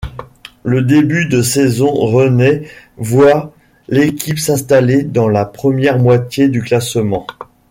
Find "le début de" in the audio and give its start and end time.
0.63-1.43